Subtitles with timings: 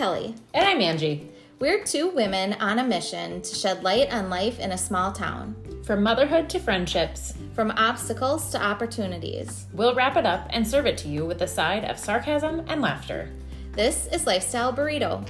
[0.00, 0.34] Kelly.
[0.54, 1.28] And I'm Angie.
[1.58, 5.54] We're two women on a mission to shed light on life in a small town.
[5.84, 9.66] From motherhood to friendships, From obstacles to opportunities.
[9.74, 12.80] we'll wrap it up and serve it to you with a side of sarcasm and
[12.80, 13.28] laughter.
[13.72, 15.22] This is Lifestyle Burrito.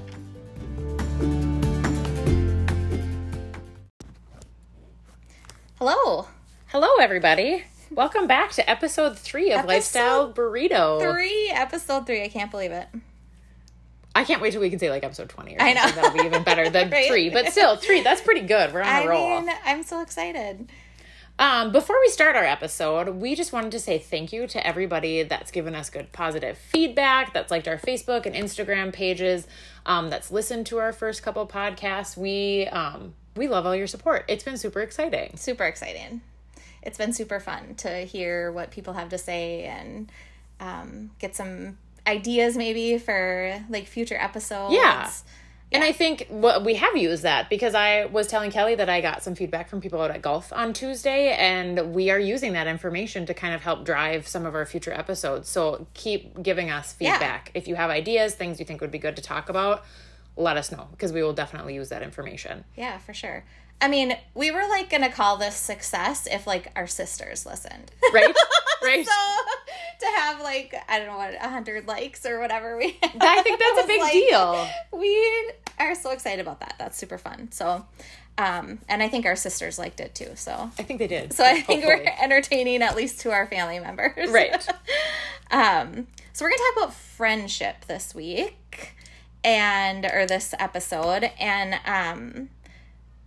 [5.80, 6.28] Hello.
[6.68, 7.64] Hello, everybody.
[7.90, 11.00] Welcome back to episode three of Episode Lifestyle Burrito.
[11.00, 12.22] Three, episode three.
[12.22, 12.86] I can't believe it.
[14.14, 15.86] I can't wait till we can say like episode 20 or I know.
[15.90, 17.06] That'll be even better than Right?
[17.08, 17.30] three.
[17.30, 18.72] But still, three, that's pretty good.
[18.74, 19.40] We're on a I roll.
[19.40, 20.68] mean, I'm so excited.
[21.38, 25.22] Um, before we start our episode, we just wanted to say thank you to everybody
[25.22, 29.46] that's given us good positive feedback, that's liked our Facebook and Instagram pages,
[29.86, 32.14] um, that's listened to our first couple podcasts.
[32.14, 34.26] We um, we love all your support.
[34.28, 35.36] It's been super exciting.
[35.36, 36.20] Super exciting.
[36.82, 40.10] It's been super fun to hear what people have to say and
[40.58, 44.74] um, get some ideas maybe for like future episodes.
[44.74, 45.10] Yeah.
[45.72, 49.00] And I think what we have used that because I was telling Kelly that I
[49.00, 52.66] got some feedback from people out at golf on Tuesday, and we are using that
[52.66, 55.48] information to kind of help drive some of our future episodes.
[55.48, 57.12] So keep giving us Yeah.
[57.12, 57.52] feedback.
[57.54, 59.84] If you have ideas, things you think would be good to talk about,
[60.36, 62.64] let us know because we will definitely use that information.
[62.76, 63.44] Yeah, for sure.
[63.80, 67.90] I mean, we were like gonna call this success if like our sisters listened.
[68.12, 68.34] Right?
[68.82, 69.06] right?
[69.06, 69.12] so
[70.00, 72.98] to have like I don't know what a hundred likes or whatever we.
[73.02, 74.68] I think that's a big like- deal.
[74.92, 76.74] We are so excited about that.
[76.78, 77.50] That's super fun.
[77.52, 77.86] So,
[78.36, 80.32] um, and I think our sisters liked it too.
[80.34, 81.32] So, I think they did.
[81.32, 84.30] so I think we're entertaining at least to our family members.
[84.30, 84.54] Right.
[85.50, 88.94] um, so we're gonna talk about friendship this week,
[89.42, 92.50] and or this episode, and um,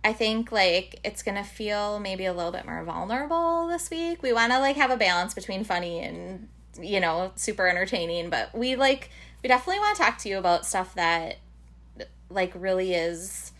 [0.04, 4.22] I think like it's gonna feel maybe a little bit more vulnerable this week.
[4.22, 6.48] We want to like have a balance between funny and
[6.80, 9.10] you know super entertaining, but we like
[9.42, 11.38] we definitely want to talk to you about stuff that
[12.30, 13.52] like really is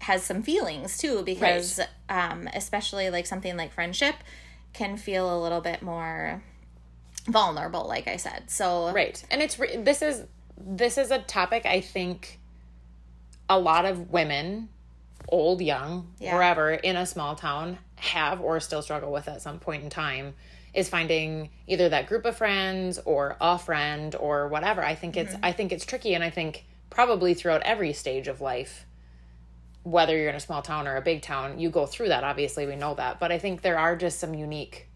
[0.00, 1.78] has some feelings too because
[2.08, 4.14] um especially like something like friendship
[4.72, 6.42] can feel a little bit more
[7.26, 9.22] vulnerable like i said so Right.
[9.30, 10.24] And it's re- this is
[10.56, 12.38] this is a topic I think
[13.48, 14.68] a lot of women,
[15.28, 16.34] old, young, Yeah.
[16.34, 20.34] wherever in a small town have or still struggle with at some point in time
[20.72, 24.84] is finding either that group of friends or a friend or whatever.
[24.84, 25.44] I think it's mm-hmm.
[25.44, 28.86] I think it's tricky and I think probably throughout every stage of life
[29.82, 32.66] whether you're in a small town or a big town, you go through that obviously
[32.66, 34.90] we know that, but I think there are just some unique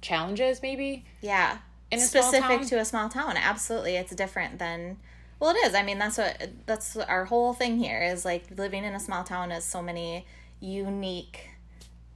[0.00, 1.58] challenges maybe yeah
[1.90, 4.98] In specific to a small town absolutely it's different than
[5.40, 8.84] well it is i mean that's what that's our whole thing here is like living
[8.84, 10.24] in a small town is so many
[10.60, 11.48] unique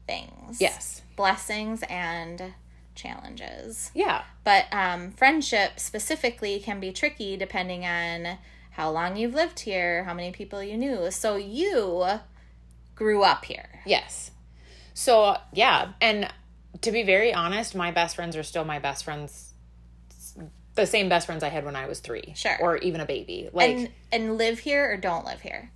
[0.06, 1.02] things Yes.
[1.16, 2.54] blessings and
[2.94, 4.22] challenges Yeah.
[4.44, 8.38] but um, friendship specifically can be tricky depending on
[8.72, 11.08] how long you've lived here, how many people you knew.
[11.12, 12.04] So you
[12.96, 13.68] grew up here.
[13.86, 14.32] Yes.
[14.94, 15.92] So, yeah.
[16.00, 16.28] And
[16.80, 19.53] to be very honest, my best friends are still my best friends.
[20.74, 22.32] The same best friends I had when I was three.
[22.36, 22.56] Sure.
[22.60, 23.48] Or even a baby.
[23.52, 25.70] Like, and and live here or don't live here.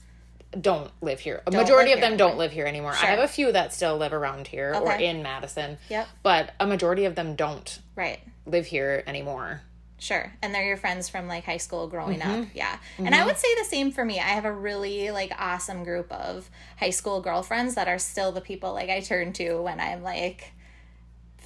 [0.61, 1.43] don't live here.
[1.47, 2.95] A Don't majority of them here don't live here anymore.
[2.95, 3.07] Sure.
[3.07, 5.79] I have a few that still live around here or in Madison.
[5.89, 6.09] Yep.
[6.23, 8.19] But a majority of them don't Right.
[8.47, 9.61] live here anymore.
[10.01, 10.33] Sure.
[10.43, 12.43] And they're your friends from like high school growing Mm-hmm.
[12.43, 12.49] up.
[12.55, 12.79] Yeah.
[12.99, 14.19] And I would say the same for me.
[14.21, 16.49] I have a really like awesome group of
[16.79, 20.53] high school girlfriends that are still the people like I turn to when I'm like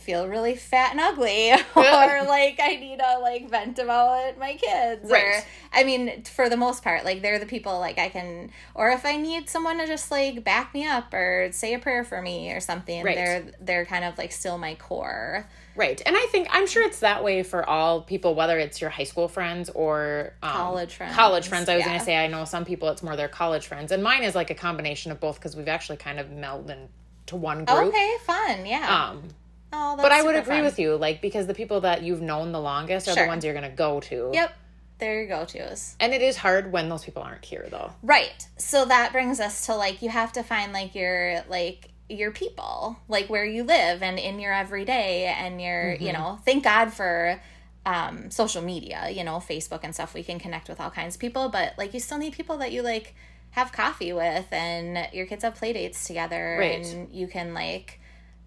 [0.02, 5.10] feel really fat and ugly or like I need to like vent about my kids
[5.10, 5.44] or Right.
[5.72, 9.04] I mean for the most part like they're the people like I can or if
[9.06, 12.52] I need someone to just like back me up or say a prayer for me
[12.52, 13.16] or something Right.
[13.16, 15.48] they're they're kind of like still my core.
[15.74, 16.02] Right.
[16.04, 19.04] And I think, I'm sure it's that way for all people, whether it's your high
[19.04, 21.14] school friends or um, College friends.
[21.16, 21.66] College friends.
[21.70, 21.86] I was Yeah.
[21.86, 23.90] going to say, I know some people, it's more their college friends.
[23.90, 26.88] And mine is like a combination of both because we've actually kind of melded
[27.22, 27.78] into one group.
[27.88, 28.66] Okay, fun.
[28.66, 28.86] Yeah.
[29.12, 29.22] Um,
[29.72, 30.64] oh, that's but I would agree fun.
[30.64, 33.24] with you, like, because the people that you've known the longest are Sure.
[33.24, 34.30] the ones you're going to go to.
[34.32, 34.52] Yep.
[34.98, 35.96] There you go, tos.
[35.98, 37.92] And it is hard when those people aren't here, though.
[38.02, 38.46] Right.
[38.58, 42.98] So that brings us to like you have to find like your like your people,
[43.08, 46.04] like where you live and in your everyday and your, Mm-hmm.
[46.04, 47.40] you know, thank God for
[47.84, 50.14] um social media, you know, Facebook and stuff.
[50.14, 52.70] We can connect with all kinds of people, but like you still need people that
[52.70, 53.14] you like
[53.52, 56.86] have coffee with and your kids have play dates together Right.
[56.86, 57.98] and you can like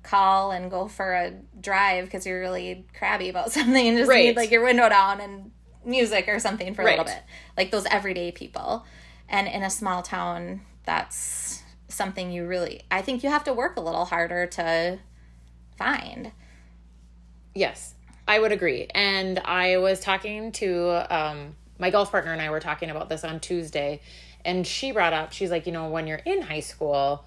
[0.06, 4.26] call and go for a drive because you're really crabby about something and just Right.
[4.26, 5.52] need like your window down and
[5.84, 7.22] music or something for a little bit
[7.58, 8.86] like those everyday people
[9.30, 13.78] and in a small town that's something you really i think you have to work
[13.78, 14.98] a little harder to
[15.78, 16.32] find
[17.54, 17.94] Yes,
[18.28, 18.88] I would agree.
[18.94, 23.24] And I was talking to um, my golf partner and I were talking about this
[23.24, 24.02] on Tuesday,
[24.44, 27.24] and she brought up, she's like, you know, when you're in high school,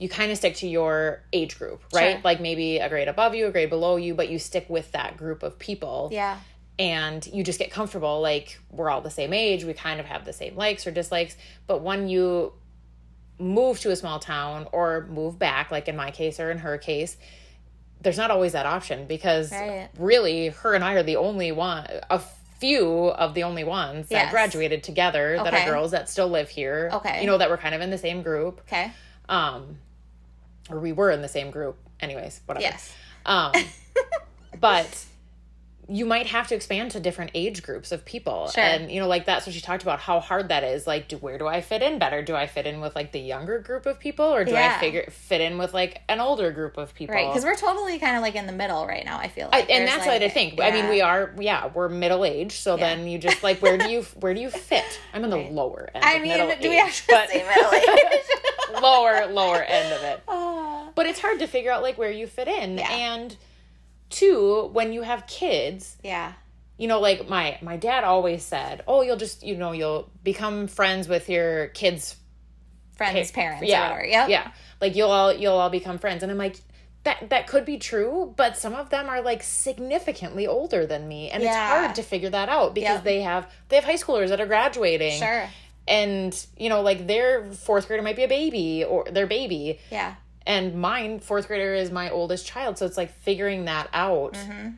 [0.00, 2.12] you kind of stick to your age group, right?
[2.14, 2.20] Sure.
[2.24, 5.16] Like maybe a grade above you, a grade below you, but you stick with that
[5.16, 6.08] group of people.
[6.10, 6.38] Yeah.
[6.78, 10.24] And you just get comfortable, like we're all the same age, we kind of have
[10.24, 11.36] the same likes or dislikes.
[11.66, 12.54] But when you
[13.38, 16.78] move to a small town or move back, like in my case or in her
[16.78, 17.18] case,
[18.00, 19.90] there's not always that option because Right.
[19.98, 22.18] really her and I are the only one a
[22.58, 24.30] few of the only ones that Yes.
[24.30, 26.88] graduated together that are girls that still live here.
[26.94, 27.20] Okay.
[27.20, 28.60] You know, that were kind of in the same group.
[28.66, 28.90] Okay.
[29.28, 29.78] Um
[30.68, 31.76] or we were in the same group.
[32.00, 32.62] Anyways, whatever.
[32.64, 32.92] Yes.
[33.26, 33.52] Um
[34.60, 35.06] but
[35.88, 38.46] you might have to expand to different age groups of people.
[38.48, 38.62] Sure.
[38.62, 40.86] And you know, like that's what she talked about, how hard that is.
[40.86, 42.22] Like, do where do I fit in better?
[42.22, 44.74] Do I fit in with like the younger group of people or do Yeah.
[44.76, 47.16] I figure fit in with like an older group of people?
[47.16, 47.26] Right.
[47.26, 49.18] Because we're totally kind of like in the middle right now.
[49.18, 49.70] I feel I, like.
[49.70, 50.60] and that's like- what I think.
[50.60, 52.52] I mean, we are, yeah, we're middle aged.
[52.52, 52.94] So Yeah.
[52.94, 55.00] then you just like, where do you, where do you fit?
[55.12, 55.52] I'm in the Right.
[55.52, 56.04] lower end.
[56.04, 58.22] I mean, do we age, have to but- say middle age?
[58.80, 60.22] Lower, lower end of it.
[60.28, 60.90] Ah.
[60.94, 62.76] But it's hard to figure out like where you fit in.
[62.78, 62.90] Yeah.
[62.90, 63.36] And
[64.10, 66.32] two, when you have kids, yeah.
[66.78, 70.66] you know, like my my dad always said, "Oh, you'll just, you know, you'll become
[70.66, 72.16] friends with your kids'
[72.96, 74.04] Friends, parents, yeah, or.
[74.04, 74.28] Yep.
[74.28, 74.50] yeah.
[74.80, 76.56] Like you'll all you'll all become friends." And I'm like,
[77.04, 81.30] that that could be true, but some of them are like significantly older than me,
[81.30, 81.50] and Yeah.
[81.50, 81.56] it's
[81.86, 83.04] hard to figure that out because Yep.
[83.04, 85.48] they have they have high schoolers that are graduating, Sure.
[85.88, 90.14] And you know, like their fourth grader might be a baby or their baby, Yeah.
[90.46, 94.68] and mine fourth grader is my oldest child, so it's like figuring that out, Mm-hmm.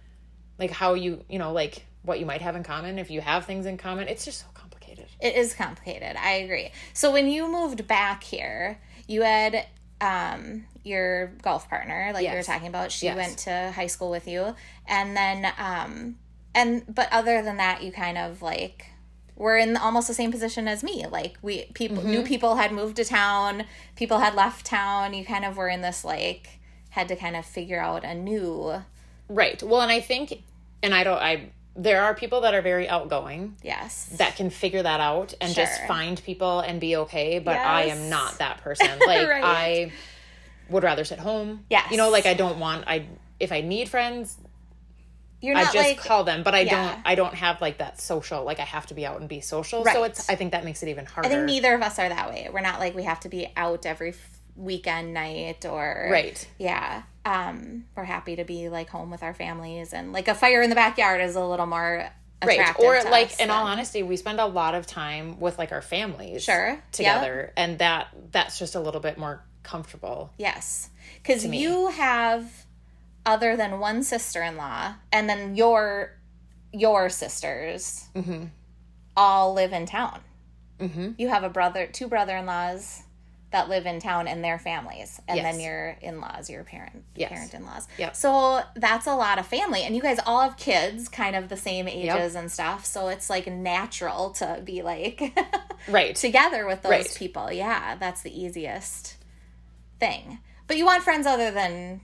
[0.58, 3.44] like how you you know like what you might have in common if you have
[3.46, 4.08] things in common.
[4.08, 5.06] It's just so complicated.
[5.20, 6.16] It is complicated.
[6.16, 6.72] I agree.
[6.94, 9.66] So when you moved back here, you had
[10.00, 12.90] um your golf partner, like you were talking about.
[12.90, 13.16] She Yes.
[13.16, 14.54] went to high school with you,
[14.86, 16.16] and then um
[16.54, 18.86] and but other than that, you kind of like
[19.36, 21.06] were in almost the same position as me.
[21.10, 22.10] Like we people Mm-hmm.
[22.10, 23.64] new people had moved to town,
[23.96, 25.14] people had left town.
[25.14, 26.58] You kind of were in this like
[26.90, 28.82] had to kind of figure out a new
[29.28, 29.62] Right.
[29.62, 30.42] Well, and I think,
[30.82, 34.10] and I don't, I, there are people that are very outgoing yes.
[34.18, 38.10] that can figure that out and just find people and be okay, but I am
[38.10, 38.88] not that person.
[39.06, 39.42] Like, Right.
[39.42, 39.92] I
[40.68, 41.64] would rather sit home.
[41.70, 41.90] Yes.
[41.90, 43.06] You know, like I don't want, I,
[43.40, 44.36] if I need friends,
[45.42, 46.92] You're I just like call them, but I Yeah.
[46.92, 49.40] don't, I don't have like that social, like I have to be out and be
[49.40, 49.82] social.
[49.84, 49.92] Right.
[49.94, 51.28] So it's, I think that makes it even harder.
[51.28, 52.48] I think neither of us are that way.
[52.52, 56.46] We're not like we have to be out every f- weekend night or Right.
[56.58, 57.02] Yeah.
[57.24, 60.70] Um, we're happy to be like home with our families and like a fire in
[60.70, 62.08] the backyard is a little more
[62.44, 62.58] Right.
[62.58, 65.70] attractive Or like, us in all honesty, we spend a lot of time with like
[65.72, 66.42] our families.
[66.44, 66.78] Sure.
[66.92, 67.52] Together.
[67.56, 70.32] And that, that's just a little bit more comfortable.
[70.38, 70.90] Yes.
[71.22, 72.44] Because you have
[73.24, 76.12] other than one sister in law and then your
[76.72, 78.44] your sisters Mm-hmm.
[79.16, 80.20] all live in town.
[80.80, 81.10] Mm-hmm.
[81.18, 83.02] You have a brother, two brother in laws
[83.50, 87.28] that live in town and their families, and then your in laws, your parent Yes.
[87.30, 87.86] parent in laws.
[87.98, 88.16] Yep.
[88.16, 91.56] So that's a lot of family, and you guys all have kids, kind of the
[91.58, 92.86] same ages and stuff.
[92.86, 95.38] So it's like natural to be like
[95.88, 96.16] Right.
[96.16, 97.14] together with those Right.
[97.14, 97.52] people.
[97.52, 99.16] Yeah, that's the easiest
[100.00, 100.38] thing.
[100.66, 102.00] But you want friends other than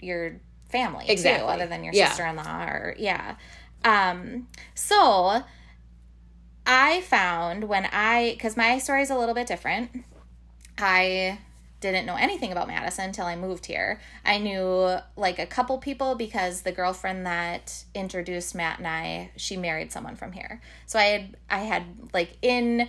[0.00, 1.48] your family too, Exactly.
[1.52, 2.08] other than your Yeah.
[2.08, 3.36] sister-in-law or yeah.
[3.84, 5.42] Um so
[6.66, 10.04] I found when I cuz my story is a little bit different.
[10.76, 11.38] I
[11.80, 14.00] didn't know anything about Madison until I moved here.
[14.24, 19.56] I knew like a couple people because the girlfriend that introduced Matt and I, she
[19.56, 20.60] married someone from here.
[20.86, 22.88] So I had I had like in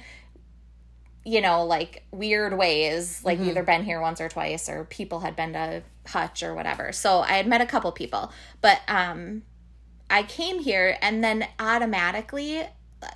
[1.29, 5.35] you know, like weird ways, like either been here once or twice or people had
[5.35, 6.91] been to Hutch or whatever.
[6.91, 8.31] So I had met a couple people,
[8.61, 9.43] but um
[10.09, 12.63] I came here and then automatically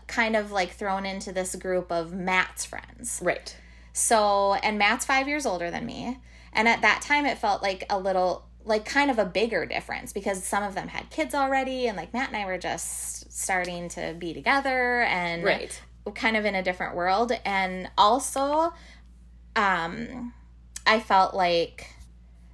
[0.08, 3.20] kind of like thrown into this group of Matt's friends.
[3.24, 3.56] Right.
[3.94, 6.20] So, and Matt's five years older than me.
[6.54, 10.14] And at that time, it felt like a little, like kind of a bigger difference
[10.14, 11.88] because some of them had kids already.
[11.88, 15.82] And like Matt and I were just starting to be together and Right.
[16.12, 17.32] Kind of in a different world.
[17.46, 18.74] And also,
[19.56, 20.34] um,
[20.86, 21.88] I felt like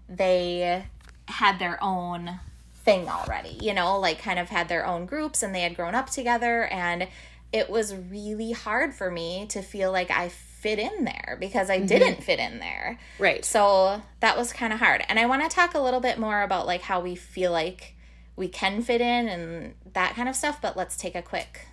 [0.08, 0.86] they
[1.28, 2.40] had their own
[2.76, 5.96] thing already, you know, like kind of had their own groups and they had grown
[5.96, 6.66] up together.
[6.66, 7.08] And
[7.52, 11.80] it was really hard for me to feel like I fit in there because I
[11.80, 13.00] didn't fit in there.
[13.18, 13.46] Right.
[13.46, 15.04] So that was kind of hard.
[15.08, 17.96] And I want to talk a little bit more about like how we feel like
[18.36, 21.68] we can fit in and that kind of stuff, but let's take a quick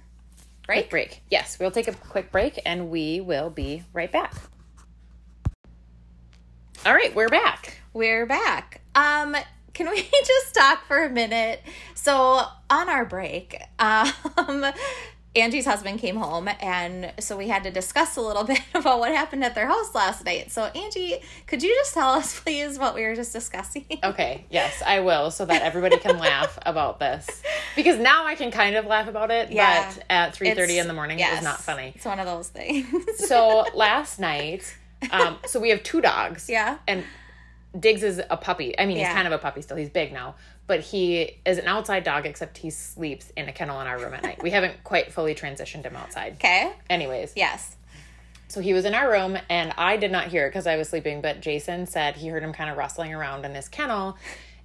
[0.67, 0.79] break.
[0.79, 1.23] Quick break.
[1.31, 4.35] Yes, we'll take a quick break and we will be right back.
[6.85, 7.81] All right, we're back.
[7.93, 8.81] We're back.
[8.95, 9.37] Um,
[9.73, 11.63] can we just talk for a minute?
[11.95, 14.65] So on our break, um,
[15.37, 19.13] Angie's husband came home, and so we had to discuss a little bit about what
[19.13, 20.51] happened at their house last night.
[20.51, 23.85] So, Angie, could you just tell us, please, what we were just discussing?
[24.05, 27.43] Okay, yes, I will, so that everybody can laugh about this.
[27.75, 29.93] Because now I can kind of laugh about it, Yeah.
[29.95, 31.93] but at three thirty in the morning yes, it's not funny.
[31.95, 32.87] It's one of those things.
[33.27, 34.77] So last night,
[35.11, 36.49] um, so we have two dogs.
[36.49, 36.79] Yeah.
[36.87, 37.05] And
[37.79, 38.79] Diggs is a puppy.
[38.79, 39.07] I mean, Yeah.
[39.09, 39.77] he's kind of a puppy still.
[39.77, 40.37] He's big now.
[40.67, 44.15] But he is an outside dog, except he sleeps in a kennel in our room
[44.15, 44.43] at night.
[44.43, 46.33] We haven't quite fully transitioned him outside.
[46.37, 46.73] okay.
[46.91, 47.77] Anyways, Yes.
[48.49, 50.89] so he was in our room, and I did not hear it because I was
[50.89, 51.21] sleeping.
[51.21, 54.17] But Jason said he heard him kind of rustling around in his kennel,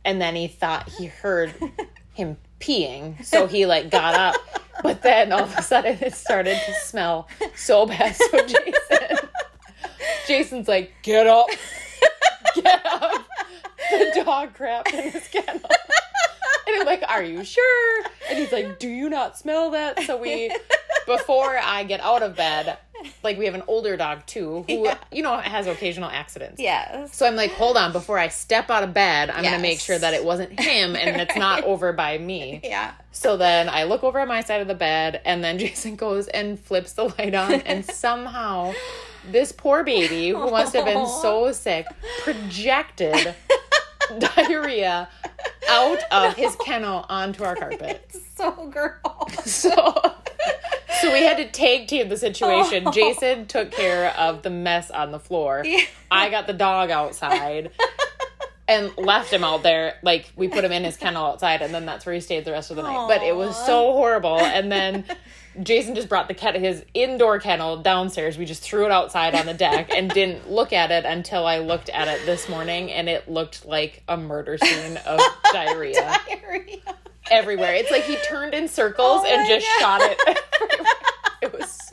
[0.03, 1.53] and then he thought he heard
[2.13, 4.35] him peeing, so he like got up.
[4.81, 8.15] But then all of a sudden, it started to smell so bad.
[8.15, 9.29] So Jason,
[10.27, 11.45] Jason's like, "Get up,
[12.55, 13.10] get up!"
[14.15, 15.61] The dog crapped in his kennel.
[16.67, 18.03] And I'm like, Are you sure?
[18.29, 19.99] And he's like, Do you not smell that?
[20.03, 20.55] So we,
[21.05, 22.77] before I get out of bed,
[23.23, 24.97] like we have an older dog too, who, Yeah.
[25.11, 26.59] you know, has occasional accidents.
[26.61, 27.15] Yes.
[27.15, 29.79] So I'm like, Hold on, before I step out of bed, I'm going to make
[29.79, 32.61] sure that it wasn't him and it's not over by me.
[32.63, 32.93] Yeah.
[33.11, 36.27] So then I look over at my side of the bed, and then Jason goes
[36.29, 38.73] and flips the light on, and somehow
[39.29, 41.85] this poor baby, who must have been so sick,
[42.23, 43.35] projected
[44.35, 45.09] diarrhea
[45.69, 48.07] out of his kennel onto our carpet.
[48.41, 49.45] So gross.
[49.45, 49.71] So,
[50.99, 52.87] so we had to tag team the situation.
[52.87, 52.91] Oh.
[52.91, 55.61] Jason took care of the mess on the floor.
[55.63, 55.81] Yeah.
[56.09, 57.69] I got the dog outside.
[58.67, 61.85] And left him out there, like we put him in his kennel outside, and then
[61.85, 63.05] that's where he stayed the rest of the night.
[63.07, 64.39] But it was so horrible.
[64.39, 65.05] And then
[65.61, 68.37] Jason just brought the cat, his indoor kennel downstairs.
[68.37, 71.59] We just threw it outside on the deck and didn't look at it until I
[71.59, 75.19] looked at it this morning, and it looked like a murder scene of
[75.51, 76.77] diarrhea Diarrhea.
[77.29, 77.73] everywhere.
[77.75, 79.99] It's like he turned in circles Oh and just God.
[80.01, 80.39] shot it.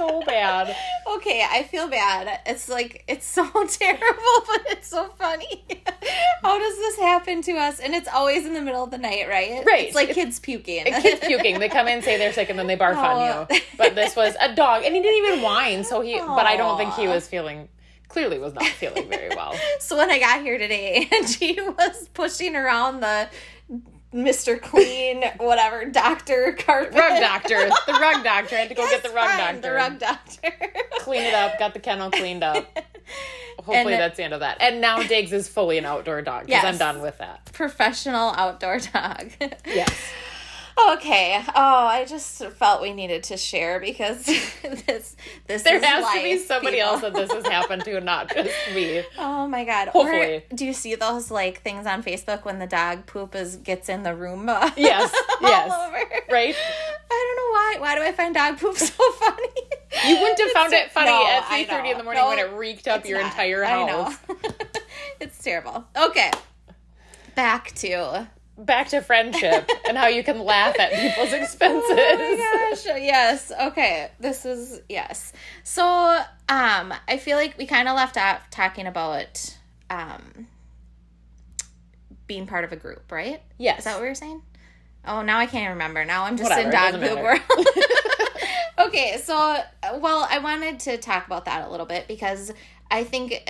[0.00, 0.14] everywhere.
[0.14, 0.76] it was so bad.
[1.16, 2.40] Okay, I feel bad.
[2.46, 5.64] It's like it's so terrible, but it's so funny.
[6.42, 7.80] How does this happen to us?
[7.80, 9.64] And it's always in the middle of the night, right?
[9.66, 9.86] Right.
[9.86, 10.84] It's like It's- kids puking.
[10.84, 11.58] Kids puking.
[11.58, 13.00] They come in, say they're sick, and then they barf Oh.
[13.00, 13.60] on you.
[13.76, 15.84] But this was a dog, and he didn't even whine.
[15.84, 17.68] So he, but I don't think he was feeling.
[18.08, 19.54] Clearly, was not feeling very well.
[19.80, 23.28] So when I got here today, and she was pushing around the
[24.14, 24.60] Mr.
[24.60, 26.94] Clean, whatever, doctor carpet.
[26.94, 28.56] Rug doctor, the rug doctor.
[28.56, 29.60] I had to go get the rug fine, doctor.
[29.60, 30.52] The rug doctor.
[31.00, 31.58] Clean it up.
[31.58, 32.56] Got the kennel cleaned up.
[33.58, 34.58] Hopefully, And- uh, that's the end of that.
[34.60, 37.44] And now Diggs is fully an outdoor dog because I'm done with that.
[37.52, 39.30] Professional outdoor dog.
[39.66, 39.90] Yes.
[40.92, 41.42] Okay.
[41.56, 44.24] Oh, I just felt we needed to share because
[44.86, 45.16] this
[45.46, 46.90] this There has to be somebody people.
[46.90, 49.02] else that this has happened to, not just me.
[49.18, 49.88] Oh my god.
[49.88, 50.36] Hopefully.
[50.36, 53.88] Or do you see those like things on Facebook when the dog poop is gets
[53.88, 54.72] in the Roomba?
[54.76, 55.72] Yes, yes.
[55.72, 56.04] over.
[56.30, 56.54] Right?
[57.10, 57.76] I don't know why.
[57.80, 59.48] Why do I find dog poop so funny?
[60.06, 62.38] You wouldn't have found it funny No, at three thirty in the morning No, when
[62.38, 63.32] it reeked up your not.
[63.32, 64.16] entire I house.
[64.28, 64.38] know.
[65.20, 65.84] it's terrible.
[65.96, 66.30] Okay.
[67.34, 71.88] Back to Back to friendship and how you can laugh at people's expenses.
[71.90, 72.84] Oh my gosh.
[73.00, 73.52] Yes.
[73.68, 74.10] Okay.
[74.18, 75.32] This is yes.
[75.62, 75.84] So,
[76.48, 79.56] um, I feel like we kind of left off talking about
[79.90, 80.48] um
[82.26, 83.40] being part of a group, right?
[83.58, 83.78] Yes.
[83.78, 84.42] Is that what we were saying?
[85.06, 86.04] Oh, now I can't remember.
[86.04, 87.40] Now I'm just Whatever, in dog poop world.
[88.86, 89.34] okay, so
[90.00, 92.52] well, I wanted to talk about that a little bit because
[92.90, 93.42] I think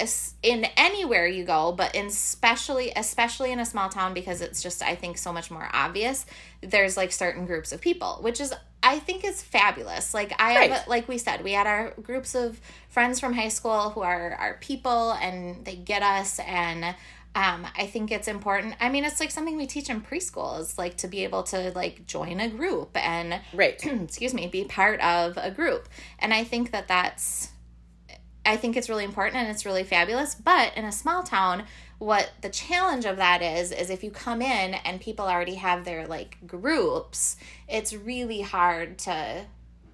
[0.42, 4.82] in anywhere you go, but in especially especially in a small town because it's just
[4.82, 6.26] I think so much more obvious.
[6.60, 8.52] There's like certain groups of people, which is
[8.82, 10.12] I think is fabulous.
[10.12, 13.90] Like I have, like we said, we had our groups of friends from high school
[13.90, 16.94] who are our people, and they get us and.
[17.34, 18.74] Um, I think it's important.
[18.80, 21.70] I mean, it's like something we teach in preschool is like to be able to
[21.72, 23.80] like join a group and Right.
[23.86, 25.88] excuse me, be part of a group.
[26.18, 27.50] And I think that that's
[28.48, 31.64] I think it's really important and it's really fabulous, but in a small town
[31.98, 35.84] what the challenge of that is is if you come in and people already have
[35.84, 37.36] their like groups,
[37.68, 39.44] it's really hard to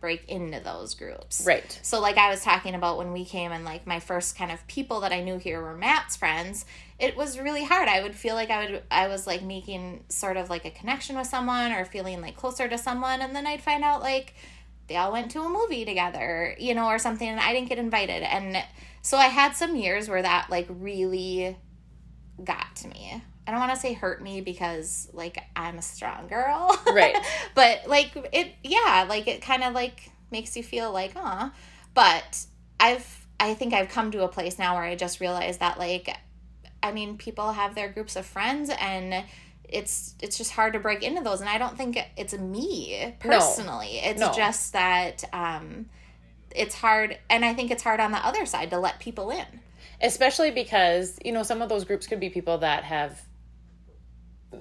[0.00, 1.44] break into those groups.
[1.46, 1.80] Right.
[1.82, 4.64] So like I was talking about when we came and like my first kind of
[4.66, 6.66] people that I knew here were Matt's friends,
[6.98, 7.88] it was really hard.
[7.88, 11.16] I would feel like I would I was like making sort of like a connection
[11.16, 14.34] with someone or feeling like closer to someone and then I'd find out like
[14.86, 17.78] they all went to a movie together, you know, or something and I didn't get
[17.78, 18.22] invited.
[18.22, 18.62] And
[19.02, 21.56] so I had some years where that like really
[22.42, 23.22] got to me.
[23.46, 26.78] I don't want to say hurt me because like I'm a strong girl.
[26.86, 27.16] Right.
[27.54, 31.50] but like it yeah, like it kind of like makes you feel like, "Huh."
[31.92, 32.46] But
[32.80, 36.08] I've I think I've come to a place now where I just realize that like
[36.82, 39.24] I mean, people have their groups of friends and
[39.68, 41.40] it's it's just hard to break into those.
[41.40, 43.98] And i don't think it's me personally.
[43.98, 44.32] It's No.
[44.32, 45.86] just that um
[46.54, 49.46] it's hard and i think it's hard on the other side to let people in.
[50.00, 53.20] Especially because you know some of those groups could be people that have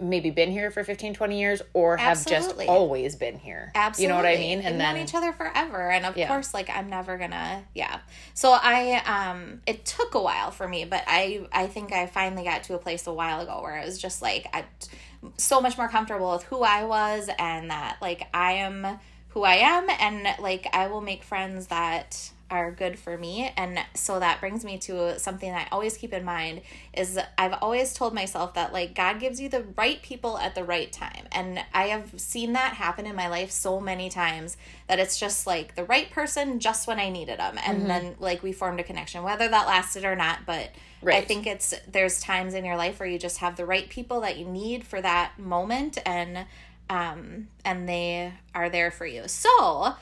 [0.01, 2.65] maybe been here for 15 20 years or have Absolutely.
[2.65, 4.03] just always been here Absolutely.
[4.03, 5.89] you know what i mean and known then each other forever.
[5.91, 6.27] And of Yeah.
[6.27, 7.99] course, like I'm never gonna yeah.
[8.33, 12.43] So I um it took a while for me, but I I think I finally
[12.43, 14.65] got to a place a while ago where it was just like I
[15.37, 18.99] so much more comfortable with who I was and that like I am
[19.33, 23.51] who I am and like I will make friends that are good for me.
[23.57, 26.61] And so that brings me to something that I always keep in mind
[26.93, 30.63] is I've always told myself that like God gives you the right people at the
[30.63, 31.25] right time.
[31.31, 34.55] And I have seen that happen in my life so many times
[34.87, 37.87] that it's just like the right person just when I needed them and mm-hmm.
[37.87, 40.69] then like we formed a connection whether that lasted or not but
[41.11, 44.21] I think it's there's times in your life where you just have the right people
[44.21, 45.97] that you need for that moment.
[46.05, 46.45] And
[46.89, 49.23] um and they are there for you.
[49.27, 49.93] So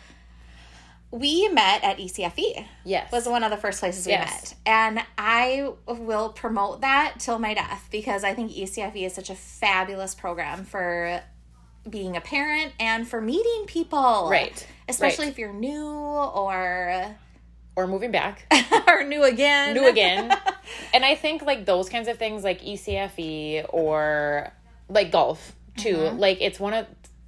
[1.14, 4.30] we met at ECFE yes was one of the first places we Yes.
[4.30, 4.56] met.
[4.66, 9.36] And I will promote that till my death because I think ECFE is such a
[9.36, 11.22] fabulous program for
[11.90, 14.28] being a parent and for meeting people.
[14.30, 14.66] Right.
[14.88, 15.32] Especially Right.
[15.34, 17.16] if you're new or
[17.76, 18.46] or moving back
[18.88, 19.74] or new again.
[19.74, 20.30] new again
[20.94, 24.52] and i think like those kinds of things like ecfe or
[24.90, 26.18] like golf too Mm-hmm.
[26.20, 26.86] like it's one of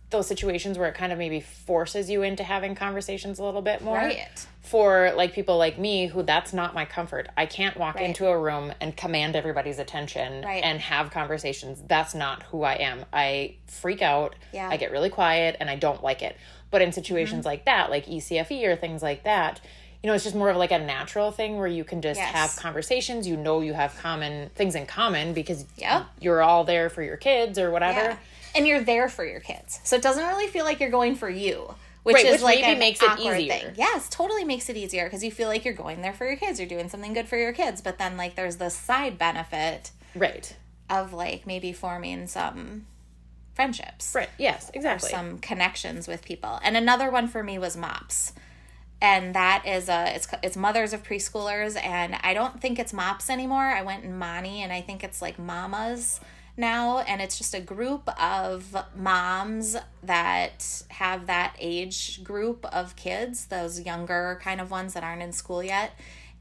[0.10, 3.82] those situations where it kind of maybe forces you into having conversations a little bit
[3.82, 4.28] more Right.
[4.62, 8.06] for like people like me who that's not my comfort i can't walk Right.
[8.06, 10.64] into a room and command everybody's attention Right.
[10.64, 14.70] and have conversations that's not who i am i freak out Yeah.
[14.70, 16.38] i get really quiet and i don't like it
[16.70, 17.48] but in situations Mm-hmm.
[17.48, 19.62] like that like ecfe or things like that
[20.04, 22.34] you know it's just more of like a natural thing where you can just Yes.
[22.36, 26.06] have conversations you know you have common things in common because Yep.
[26.20, 28.18] you're all there for your kids or whatever Yeah.
[28.56, 29.80] And you're there for your kids.
[29.84, 31.74] So it doesn't really feel like you're going for you.
[32.04, 33.48] Which Right, is which like maybe makes it easier.
[33.60, 33.74] Thing.
[33.78, 36.60] Yes, totally makes it easier because you feel like you're going there for your kids.
[36.60, 37.82] You're doing something good for your kids.
[37.82, 40.56] But then like there's the side benefit right
[40.90, 42.86] of like maybe forming some
[43.54, 44.14] friendships.
[44.14, 46.60] right yes exactly Some connections with people.
[46.64, 48.34] And another one for me was MOPS.
[49.02, 53.30] And that is a it's it's mothers of preschoolers and I don't think it's MOPS
[53.30, 53.64] anymore.
[53.64, 56.20] I went in Monte and I think it's like mamas
[56.56, 63.46] now and it's just a group of moms that have that age group of kids,
[63.46, 65.92] those younger kind of ones that aren't in school yet.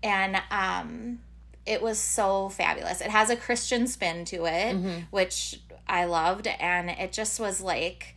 [0.02, 1.20] And um
[1.64, 3.00] it was so fabulous.
[3.00, 4.74] It has a Christian spin to it,
[5.10, 8.16] which I loved and it just was like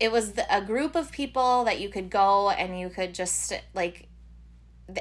[0.00, 3.52] it was the, a group of people that you could go and you could just
[3.74, 4.08] like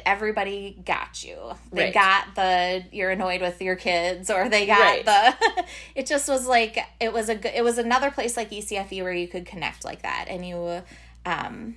[0.05, 1.37] everybody got you
[1.73, 1.93] they Right.
[1.93, 5.05] got the you're annoyed with your kids or they got Right.
[5.05, 5.65] the
[5.95, 9.11] it just was like it was a good it was another place like ecfe where
[9.13, 10.81] you could connect like that and you
[11.25, 11.75] um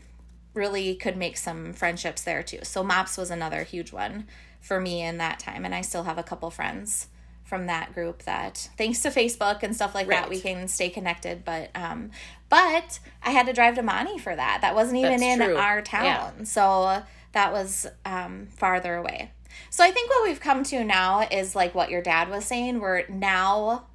[0.53, 4.27] really could make some friendships there too so mops was another huge one
[4.61, 7.09] for me in that time and i still have a couple friends
[7.43, 11.45] from that group that thanks to facebook and stuff like that we can stay connected
[11.45, 12.11] but um
[12.49, 15.57] but i had to drive to Monte for that that wasn't even That's in true.
[15.57, 17.03] our town so
[17.35, 19.31] that was um farther away.
[19.71, 22.81] So i think what we've come to now is like what your dad was saying.
[22.81, 23.87] We're now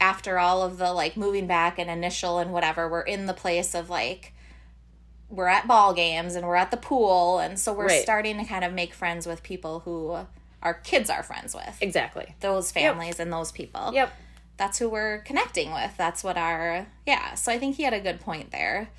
[0.00, 3.74] after all of the like moving back and initial and whatever we're in the place
[3.74, 4.32] of like
[5.28, 7.38] we're at ball games and we're at the pool.
[7.38, 8.02] And so we're Right.
[8.02, 10.26] starting to kind of make friends with people who
[10.62, 11.78] our kids are friends with.
[11.80, 12.34] Exactly.
[12.40, 13.92] Those families and those people.
[13.94, 14.12] Yep.
[14.58, 15.96] That's who we're connecting with.
[15.96, 17.34] That's what our yeah.
[17.34, 18.90] So i think he had a good point there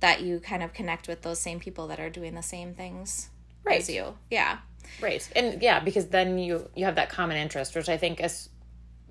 [0.00, 3.30] that you kind of connect with those same people that are doing the same things
[3.64, 3.80] Right.
[3.80, 4.58] as you yeah
[5.00, 5.28] Right.
[5.34, 8.48] And yeah, because then you you have that common interest, which I think is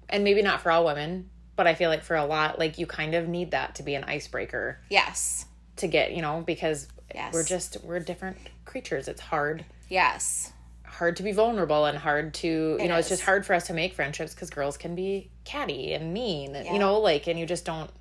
[0.08, 2.86] and maybe not for all women, but I feel like for a lot like you
[2.86, 5.45] kind of need that to be an icebreaker yes
[5.78, 7.34] to get, you know, because Yes.
[7.34, 9.08] we're just we're different creatures.
[9.10, 10.54] It's hard yes
[10.86, 13.67] hard to be vulnerable and hard to, you It know, it's just hard for us
[13.67, 16.71] to make friendships cuz girls can be catty and mean, Yeah.
[16.71, 17.91] you know, like and you just don't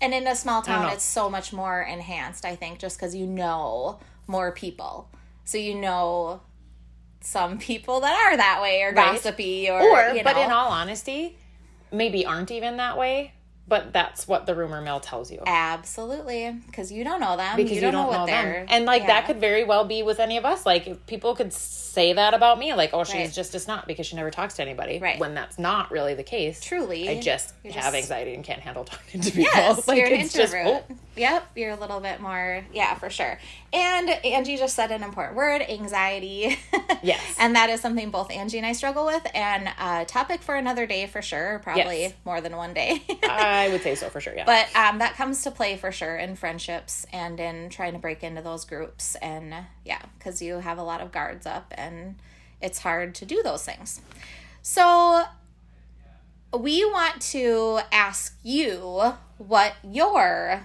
[0.00, 3.26] and in a small town it's so much more enhanced i think just because you
[3.26, 5.10] know more people.
[5.44, 6.40] So you know
[7.20, 9.12] some people that are that way or Right.
[9.14, 11.36] gossipy or, or you but in all honesty,
[11.92, 13.34] maybe aren't even that way,
[13.66, 15.42] but that's what the rumor mill tells you.
[15.46, 18.52] absolutely because you don't know them because you you don't, don't, know what know they're
[18.60, 18.66] them.
[18.68, 19.06] And like yeah.
[19.08, 20.66] that could very well be with any of us.
[20.66, 23.32] Like if people could say that about me, like, oh, she's Right.
[23.32, 24.98] just a snot because she never talks to anybody.
[24.98, 25.18] Right.
[25.18, 26.60] When that's not really the case.
[26.60, 27.08] Truly.
[27.08, 29.50] I just have just- anxiety and can't handle talking to people.
[29.54, 30.58] yes like you're an it's just oh.
[30.58, 33.38] introvert oh, Yep, you're a little bit more, yeah, for sure.
[33.74, 36.58] And Angie just said an important word anxiety.
[37.02, 37.36] Yes.
[37.38, 40.86] and that is something both Angie and I struggle with, and a topic for another
[40.86, 42.14] day for sure, probably Yes.
[42.24, 43.02] more than one day.
[43.24, 44.34] I would say so for sure.
[44.34, 44.44] Yeah.
[44.46, 48.22] but um, that comes to play for sure in friendships and in trying to break
[48.22, 49.16] into those groups.
[49.16, 52.14] And yeah, because you have a lot of guards up, and
[52.62, 54.00] it's hard to do those things.
[54.62, 55.24] So
[56.58, 60.62] we want to ask you what your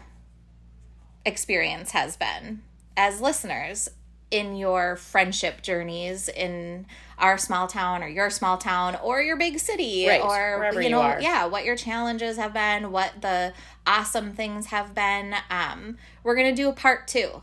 [1.26, 2.62] experience has been
[3.00, 3.88] as listeners
[4.30, 6.86] in your friendship journeys in
[7.18, 10.90] our small town or your small town or your big city Right, or you you
[10.90, 11.20] know are.
[11.22, 13.54] yeah what your challenges have been what the
[13.88, 17.42] awesome things have been um we're gonna do a part two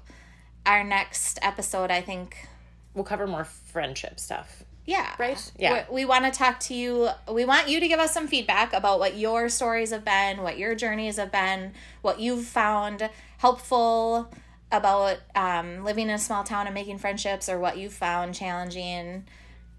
[0.67, 2.47] our next episode i think
[2.95, 4.63] we'll cover more friendship stuff.
[4.85, 5.15] yeah.
[5.19, 5.53] Right?
[5.59, 5.85] Yeah.
[5.91, 7.11] We, we want to talk to you.
[7.31, 10.57] We want you to give us some feedback about what your stories have been, what
[10.57, 14.31] your journeys have been, what you've found helpful
[14.79, 19.25] about um, living in a small town and making friendships, or what you found challenging.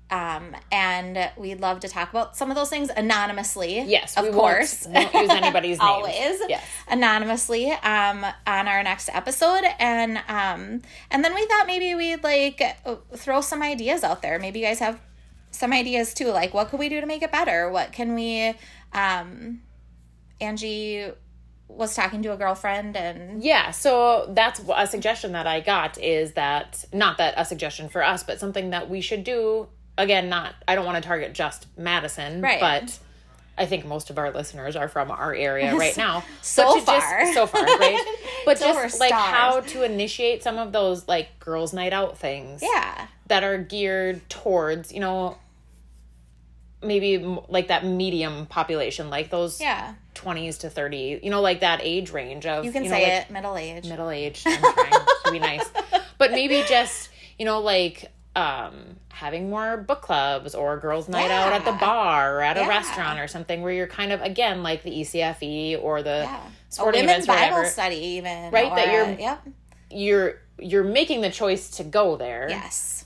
[0.09, 3.81] Um, and we'd love to talk about some of those things anonymously.
[3.81, 4.85] Yes, of course.
[4.89, 5.87] Won't, won't use anybody's name.
[5.87, 6.63] Always Yes.
[6.87, 10.81] anonymously um on our next episode and um
[11.11, 12.61] and then we thought maybe we'd like
[13.17, 14.97] throw some ideas out there maybe you guys have
[15.51, 18.53] some ideas too like what could we do to make it better what can we
[18.93, 19.59] um
[20.39, 21.05] angie
[21.67, 26.33] was talking to a girlfriend and Yeah, so that's a suggestion that I got is
[26.33, 29.67] that not that a suggestion for us, but something that we should do.
[29.97, 32.59] Again, not I don't want to target just Madison, Right.
[32.59, 32.97] but
[33.59, 36.23] I think most of our listeners are from our area right now.
[36.41, 37.33] So But to just- far.
[37.33, 38.15] so far, right?
[38.45, 42.61] But Till just like how to initiate some of those like girls' night out things
[42.63, 45.37] yeah that are geared towards you know
[46.81, 47.17] maybe
[47.49, 52.11] like that medium population, like those yeah 20s to 30, you know, like that age
[52.11, 53.87] range of you can know, say like, it middle age.
[53.87, 54.43] middle age.
[54.45, 54.91] I'm trying
[55.25, 55.69] to be nice,
[56.17, 58.73] but maybe just you know like um
[59.09, 63.19] having more book clubs or girls' night out at the bar or at a restaurant
[63.19, 66.39] or something where you're kind of again like the ECFE or the yeah.
[66.69, 67.69] Sporting women's events bible whatever.
[67.69, 69.47] study even Right, that you're- yep.
[69.89, 72.96] You're you're making the choice to go there, yes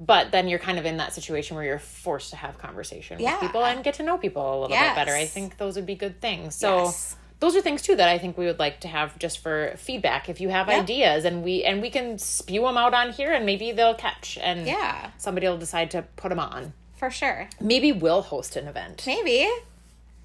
[0.00, 3.32] but then you're kind of in that situation where you're forced to have conversation Yeah.
[3.32, 5.12] with people and get to know people a little bit better.
[5.14, 6.54] I think those would be good things.
[6.54, 7.16] So Yes.
[7.40, 10.28] those are things too that I think we would like to have just for feedback.
[10.28, 10.82] If you have Yep.
[10.82, 14.38] ideas and we and we can spew them out on here and maybe they'll catch
[14.40, 16.72] and yeah somebody will decide to put them on.
[16.96, 19.04] for sure Maybe we'll host an event.
[19.06, 19.48] maybe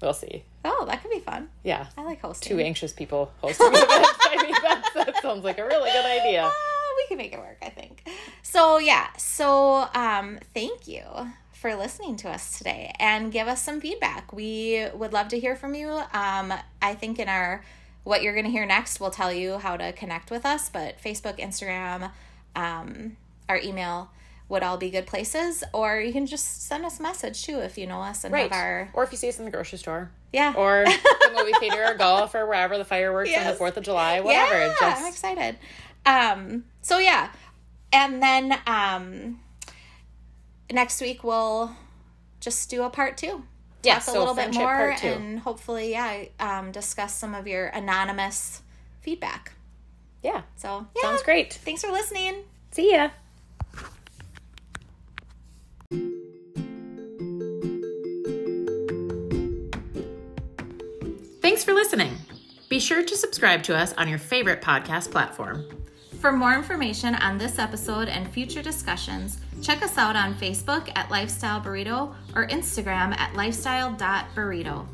[0.02, 0.44] We'll see.
[0.64, 1.86] oh that could be fun Yeah.
[1.96, 4.18] i like hosting Two anxious people hosting events.
[4.32, 6.42] I mean, that's, that sounds like a really good idea.
[6.52, 8.08] Ah, We can make it work, I think.
[8.42, 11.02] So yeah, so um, thank you
[11.52, 14.32] for listening to us today and give us some feedback.
[14.32, 15.88] We would love to hear from you.
[16.12, 16.52] Um,
[16.82, 17.64] I think in our
[18.04, 20.68] what you're going to hear next, we'll tell you how to connect with us.
[20.68, 22.10] But Facebook, Instagram,
[22.54, 23.16] um,
[23.48, 24.10] our email
[24.50, 25.64] would all be good places.
[25.72, 28.42] Or you can just send us a message too if you know us and Right.
[28.42, 30.10] have our Or if you see us in the grocery store.
[30.34, 33.84] yeah Or the movie theater or golf or wherever the fireworks on the 4th of
[33.84, 34.58] July, whatever.
[34.66, 35.56] Yeah, Just I'm excited.
[36.06, 37.30] Um, so yeah,
[37.92, 39.40] and then um,
[40.72, 41.74] next week we'll
[42.40, 43.44] just do a part two.
[43.82, 48.62] Yeah, so a little bit more and hopefully, yeah, um, discuss some of your anonymous
[49.02, 49.52] feedback.
[50.22, 50.42] yeah.
[50.56, 51.52] So yeah, Sounds great.
[51.52, 52.44] Thanks for listening.
[52.70, 53.10] See ya.
[61.40, 62.12] Thanks for listening.
[62.68, 65.64] Be sure to subscribe to us on your favorite podcast platform.
[66.24, 71.10] For more information on this episode and future discussions, check us out on Facebook at
[71.10, 74.86] Lifestyle Burrito or Instagram at lifestyle.burrito.